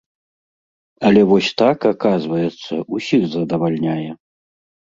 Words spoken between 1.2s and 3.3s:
вось так, аказваецца, усіх